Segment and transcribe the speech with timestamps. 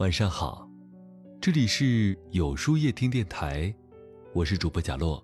[0.00, 0.66] 晚上好，
[1.42, 3.70] 这里是有书夜听电台，
[4.32, 5.22] 我是主播贾洛，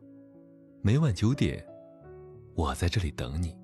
[0.82, 1.64] 每晚九点，
[2.54, 3.56] 我在这里等你。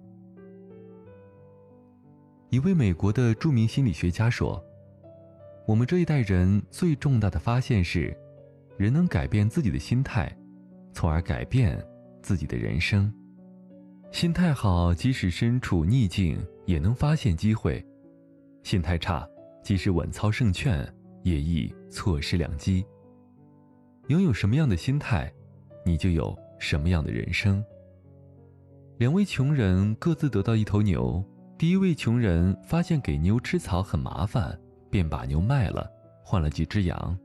[2.49, 4.65] 一位美国的著名心理学家说
[5.69, 8.17] ：“我们这一代人最重大的发现是，
[8.79, 10.35] 人能改变自己的心态，
[10.95, 11.79] 从而改变
[12.23, 13.13] 自己的人生。
[14.13, 17.85] 心态好，即使身处逆境，也能发现机会；
[18.63, 19.29] 心态差。”
[19.63, 20.93] 即使稳操胜券，
[21.23, 22.85] 也易错失良机。
[24.09, 25.33] 拥有什么样的心态，
[25.85, 27.65] 你就有什么样的人生。
[28.99, 31.25] 两位穷人各自得到一头牛。
[31.59, 34.59] 第一位穷人发现给牛吃草很麻烦，
[34.91, 35.89] 便把牛卖了，
[36.25, 37.17] 换了几只羊。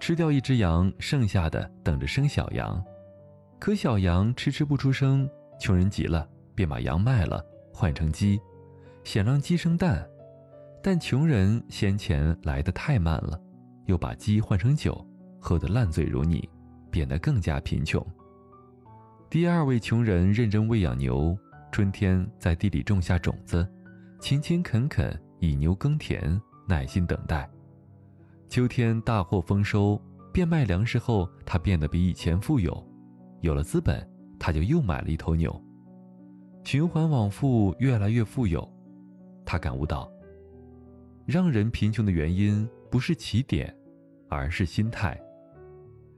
[0.00, 2.82] 吃掉一只羊，剩下的等着生小羊。
[3.58, 5.28] 可小羊迟迟不出生，
[5.60, 8.40] 穷人急了，便把羊卖了，换成鸡，
[9.04, 10.08] 想让鸡生蛋。
[10.86, 13.40] 但穷人先前来的太慢了，
[13.86, 14.94] 又把鸡换成酒，
[15.40, 16.46] 喝得烂醉如泥，
[16.90, 18.06] 变得更加贫穷。
[19.30, 21.34] 第二位穷人认真喂养牛，
[21.72, 23.66] 春天在地里种下种子，
[24.20, 27.48] 勤勤恳恳以牛耕田，耐心等待。
[28.50, 29.98] 秋天大获丰收，
[30.34, 32.86] 变卖粮食后，他变得比以前富有，
[33.40, 34.06] 有了资本，
[34.38, 35.64] 他就又买了一头牛，
[36.62, 38.70] 循环往复，越来越富有。
[39.46, 40.12] 他感悟到。
[41.26, 43.74] 让人贫穷的原因不是起点，
[44.28, 45.18] 而是心态。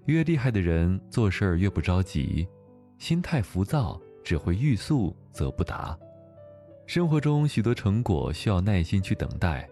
[0.07, 2.47] 越厉害的人做事儿越不着急，
[2.99, 5.99] 心态浮躁只会欲速则不达。
[6.87, 9.69] 生活中许多成果需要耐心去等待，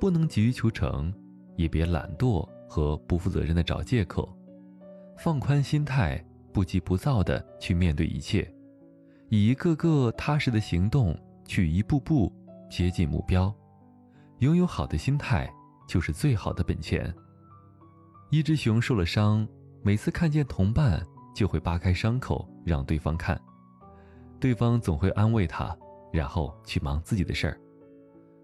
[0.00, 1.14] 不能急于求成，
[1.54, 4.36] 也别懒惰和不负责任的找借口。
[5.16, 8.52] 放宽心态，不急不躁的去面对一切，
[9.28, 12.32] 以一个个踏实的行动去一步步
[12.68, 13.54] 接近目标。
[14.40, 15.50] 拥有好的心态，
[15.86, 17.12] 就是最好的本钱。
[18.30, 19.46] 一只熊受了伤，
[19.82, 21.02] 每次看见同伴，
[21.34, 23.40] 就会扒开伤口让对方看，
[24.38, 25.74] 对方总会安慰他，
[26.12, 27.60] 然后去忙自己的事儿。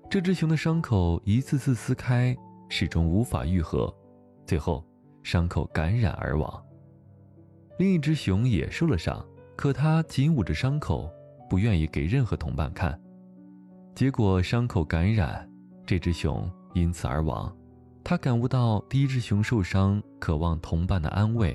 [0.08, 2.36] 这只熊的伤口一次次撕开，
[2.68, 3.94] 始终无法愈合，
[4.46, 4.82] 最后
[5.22, 6.64] 伤口感染而亡。
[7.78, 9.22] 另一只熊也受了伤，
[9.56, 11.10] 可它紧捂着伤口，
[11.50, 12.98] 不愿意给任何同伴看，
[13.94, 15.51] 结果伤口感染。
[15.92, 17.54] 这只熊因此而亡，
[18.02, 21.54] 他感悟到第一只熊受伤，渴望同伴的安慰，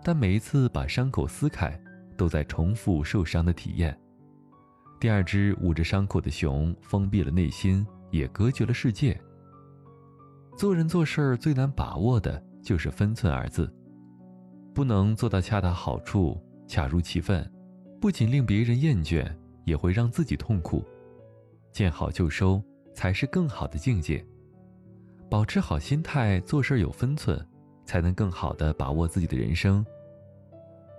[0.00, 1.76] 但每一次把伤口撕开，
[2.16, 3.98] 都在重复受伤的体验。
[5.00, 9.20] 第二只捂着伤口的熊封闭了内心，也隔绝了世界。
[10.56, 13.68] 做人做事最难把握的就是分寸二字，
[14.72, 17.52] 不能做到恰到好处、恰如其分，
[18.00, 19.28] 不仅令别人厌倦，
[19.64, 20.84] 也会让自己痛苦。
[21.72, 22.62] 见好就收。
[22.94, 24.24] 才是更好的境界。
[25.28, 27.44] 保持好心态，做事有分寸，
[27.84, 29.84] 才能更好的把握自己的人生。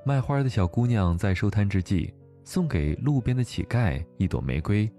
[0.05, 2.13] 卖花的小姑娘在收摊之际，
[2.44, 4.91] 送给路边的乞丐一朵玫瑰。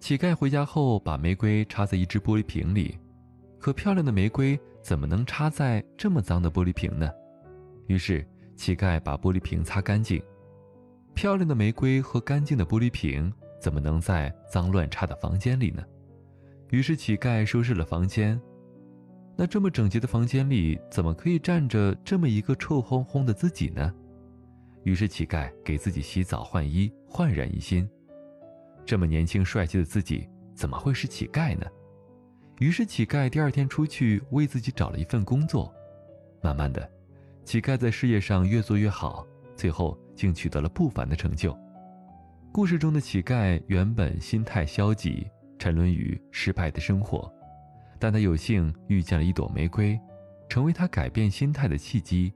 [0.00, 2.98] 乞丐回家后，把玫瑰插在一只玻璃瓶里，
[3.58, 7.10] 可漂亮的玫瑰怎么能插在这么脏的玻璃瓶呢？
[7.86, 8.26] 于是
[8.56, 10.22] 乞丐把玻璃瓶擦干净。
[11.14, 15.82] 漂亮的玫瑰和干净的玻璃瓶怎么能在脏乱差的房间里呢？
[16.70, 18.40] 于是乞丐收拾了房间，
[19.36, 23.94] 那这么整洁的房间里，怎么可以站着这么一个臭烘烘的自己呢？
[24.84, 27.88] 于是乞丐给自己洗澡换衣，焕然一新。
[28.84, 31.66] 这么年轻帅气的自己，怎么会是乞丐呢？
[32.58, 35.72] 于是乞丐第二天出去为自己找了一份工作。
[36.42, 36.90] 慢慢的，
[37.44, 41.56] 乞丐在事业上越做越好，最后竟取得了不凡的成就。
[42.52, 45.26] 故事中的乞丐原本心态消极。
[45.58, 47.30] 沉沦于失败的生活，
[47.98, 49.98] 但他有幸遇见了一朵玫瑰，
[50.48, 52.32] 成为他改变心态的契机。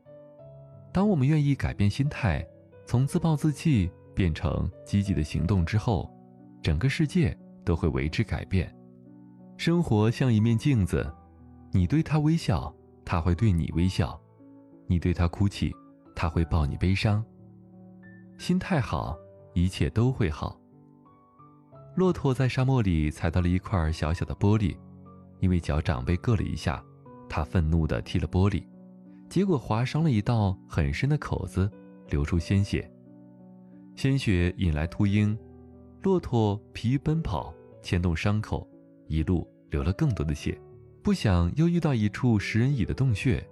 [0.92, 2.46] 当我们愿意改变心态，
[2.84, 6.12] 从自暴自弃变成积极的行动之后，
[6.62, 8.74] 整个世界都会为之改变。
[9.56, 11.10] 生活像一面镜子，
[11.70, 12.74] 你对他微笑，
[13.04, 14.18] 他会对你微笑；
[14.86, 15.72] 你对他哭泣，
[16.14, 17.24] 他会抱你悲伤。
[18.36, 19.16] 心态好，
[19.54, 20.60] 一切都会好。
[21.94, 24.74] 骆驼在沙漠里踩到了一块小小的玻璃，
[25.40, 26.82] 因为脚掌被硌了一下，
[27.28, 28.64] 他愤怒地踢了玻璃，
[29.28, 31.70] 结果划伤了一道很深的口子，
[32.08, 32.90] 流出鲜血。
[33.94, 35.38] 鲜血引来秃鹰，
[36.02, 37.52] 骆驼疲于奔跑，
[37.82, 38.66] 牵动伤口，
[39.06, 40.58] 一路流了更多的血。
[41.02, 43.46] 不想又遇到一处食人蚁的洞穴，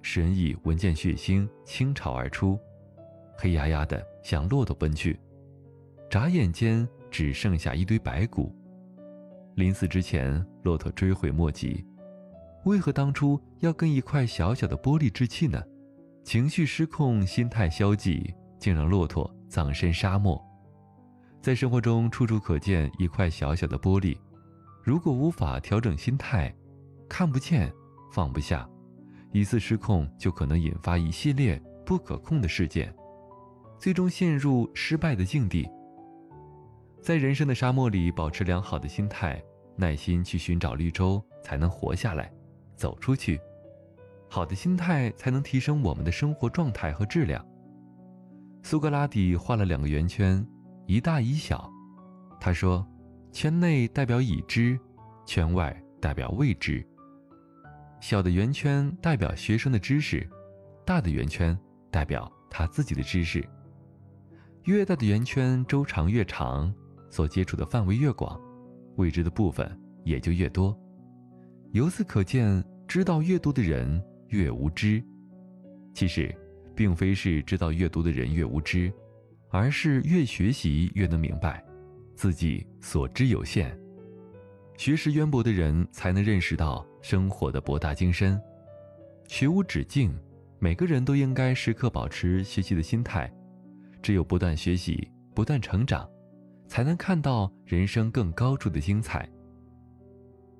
[0.00, 2.58] 食人蚁闻见血腥，倾巢而出，
[3.36, 5.20] 黑压压的向骆驼奔去，
[6.08, 6.88] 眨眼间。
[7.14, 8.52] 只剩下一堆白骨。
[9.54, 11.86] 临死之前，骆驼追悔莫及。
[12.64, 15.62] 为何当初要跟一块小小的玻璃置气呢？
[16.24, 20.44] 情绪失控，心态消极，竟让骆驼葬身沙漠。
[21.40, 24.18] 在生活中，处处可见一块小小的玻璃。
[24.82, 26.52] 如果无法调整心态，
[27.08, 27.72] 看不见，
[28.10, 28.68] 放不下，
[29.30, 32.92] 一次失控就可能引发一系列不可控的事件，
[33.78, 35.64] 最终陷入失败的境地。
[37.04, 39.38] 在人生的沙漠里，保持良好的心态，
[39.76, 42.32] 耐心去寻找绿洲，才能活下来。
[42.76, 43.38] 走出去，
[44.26, 47.46] 好的心态才能提升我们的生活状态和质量。
[48.62, 50.42] 苏格拉底画了两个圆圈，
[50.86, 51.70] 一大一小。
[52.40, 52.86] 他说
[53.30, 54.80] ：“圈内代表已知，
[55.26, 56.82] 圈外代表未知。
[58.00, 60.26] 小的圆圈代表学生的知识，
[60.86, 61.54] 大的圆圈
[61.90, 63.46] 代表他自己的知识。
[64.62, 66.74] 越大的圆圈周长越长，
[67.14, 68.40] 所接触的范围越广，
[68.96, 69.70] 未知的部分
[70.02, 70.76] 也就越多。”
[71.70, 75.00] 由此可见，知道越多的人越无知。
[75.92, 76.34] 其实，
[76.74, 78.92] 并非是知道越多的人越无知，
[79.48, 81.64] 而是越学习越能明白，
[82.16, 83.78] 自己所知有限。
[84.76, 88.40] 学识渊博的人才能认识到生活的博大精深。
[89.28, 90.12] 学无止境，
[90.58, 93.32] 每个人都应该时刻保持学习的心态。
[94.02, 96.08] 只有不断学习、不断成长，
[96.66, 99.28] 才能看到人生更高处的精彩。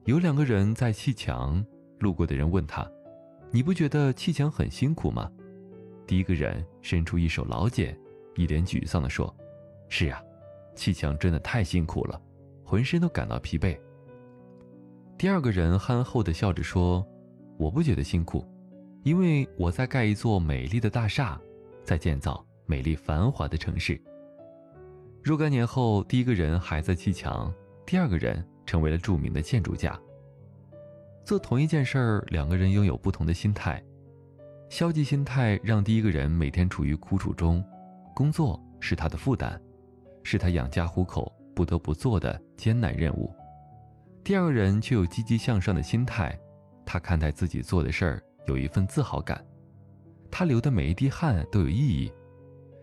[0.04, 1.64] 有两个人在砌墙，
[2.00, 2.86] 路过的人问他
[3.50, 5.30] ：“你不觉得砌墙很辛苦吗？”
[6.06, 7.98] 第一个人伸出一手老茧，
[8.36, 9.34] 一脸沮丧地说
[9.88, 10.22] ：“是啊，
[10.74, 12.20] 砌墙真的太辛苦了，
[12.62, 13.78] 浑身都感到疲惫。”
[15.16, 17.06] 第二个人憨厚地笑着说
[17.56, 18.46] ：“我不觉得辛苦，
[19.04, 21.40] 因为我在盖一座美丽的大厦，
[21.82, 23.98] 在建造美丽繁华的城市。”
[25.24, 27.52] 若干年后，第一个人还在砌墙，
[27.84, 28.46] 第二个人。
[28.66, 29.94] 成为了著名的建筑家。
[31.22, 33.78] 做同一件事儿，两个人拥有不同的心态。
[34.70, 37.62] 消极心态让第一个人每天处于苦楚中，
[38.14, 39.60] 工作是他的负担，
[40.22, 43.30] 是他养家糊口不得不做的艰难任务。
[44.24, 46.34] 第二个人却有积极向上的心态，
[46.86, 49.44] 他看待自己做的事儿有一份自豪感，
[50.30, 52.10] 他流的每一滴汗都有意义。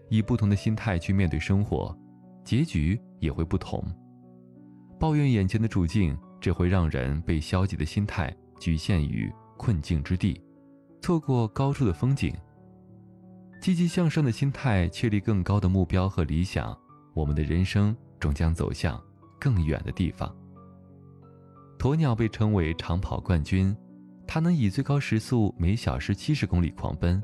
[0.09, 1.97] 以不同的心态去面对生活，
[2.43, 3.83] 结局也会不同。
[4.99, 10.39] 抱怨眼前的处境，只会让人被消极的心态局限于困境之地，
[11.01, 12.33] 错过高处的风景。
[13.59, 16.75] 积极向上的心态，确立更高的目标和理想，
[17.13, 18.99] 我们的人生终将走向
[19.39, 20.35] 更远的地方。
[21.77, 23.75] 鸵鸟被称为长跑冠军，
[24.27, 27.21] 它能以最高时速每小时七十公里狂奔，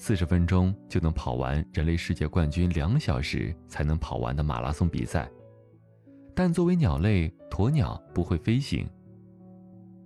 [0.00, 5.28] 四十分钟就能跑完人类世界冠军两小时才能跑完的马拉松比赛。
[6.34, 8.88] 但作为鸟类，鸵鸟不会飞行。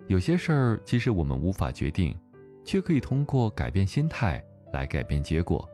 [0.08, 2.18] 有些事儿其实我们无法决定，
[2.64, 4.42] 却可以通过改变心态
[4.72, 5.68] 来改变结果。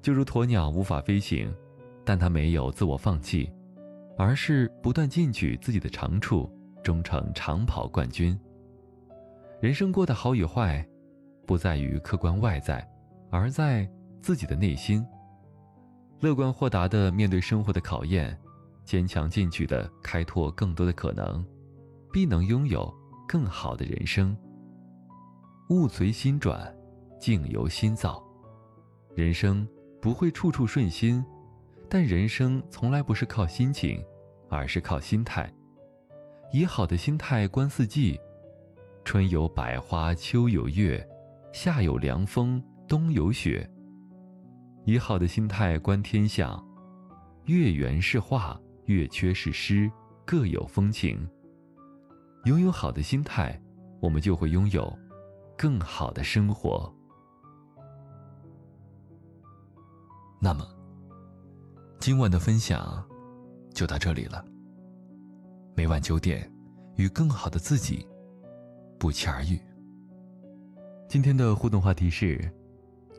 [0.00, 1.52] 就如鸵鸟无法飞行，
[2.04, 3.52] 但它没有自我放弃，
[4.16, 6.48] 而是不断进取自己的长处，
[6.84, 8.38] 终成长跑冠军。
[9.60, 10.86] 人生过得好与坏，
[11.46, 12.88] 不在于客观外在，
[13.32, 13.90] 而在
[14.20, 15.04] 自己的内心。
[16.20, 18.38] 乐观豁达的面对生活的考验。
[18.84, 21.46] 坚强进取的开拓更多的可能，
[22.12, 22.92] 必能拥有
[23.28, 24.36] 更好的人生。
[25.70, 26.74] 物随心转，
[27.20, 28.20] 境由心造。
[29.14, 29.66] 人生
[30.00, 31.24] 不会处处顺心，
[31.88, 34.04] 但人生从来不是靠心情，
[34.50, 35.50] 而是靠心态。
[36.52, 38.18] 以好的心态观四季，
[39.04, 41.08] 春有百花，秋有月，
[41.52, 42.60] 夏有凉风，
[42.92, 43.66] 冬有雪。
[44.84, 46.62] 以好的心态观天象，
[47.46, 48.60] 月圆是画。
[48.84, 49.90] 月缺是诗，
[50.26, 51.26] 各有风情。
[52.44, 53.58] 拥有好的心态，
[54.02, 54.94] 我们就会拥有
[55.56, 56.94] 更好的生活。
[60.38, 60.62] 那么，
[61.98, 63.02] 今晚的分享
[63.72, 64.44] 就到这里了。
[65.74, 66.52] 每晚九点，
[66.96, 68.06] 与更好的自己
[68.98, 69.58] 不期而遇。
[71.08, 72.52] 今天的互动话题是：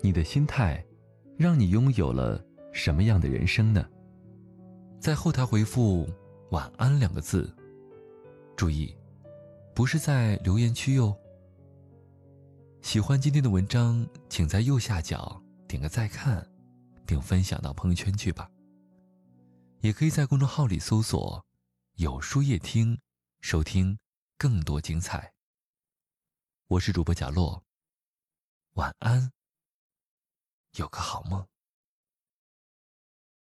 [0.05, 0.85] 你的心态，
[1.37, 3.89] 让你拥有了什么样的人生呢？
[4.99, 6.05] 在后台回复
[6.51, 7.49] “晚安”两个字，
[8.57, 8.93] 注意，
[9.73, 11.17] 不是在留言区哟。
[12.81, 16.45] 喜欢今天的文章，请在右下角点个再看，
[17.05, 18.51] 并分享到朋友圈去吧。
[19.79, 21.45] 也可以在公众号里搜索
[21.95, 22.99] “有书夜听”，
[23.39, 23.97] 收听
[24.37, 25.31] 更多精彩。
[26.67, 27.63] 我是主播贾洛，
[28.73, 29.31] 晚安，
[30.75, 31.52] 有个好梦。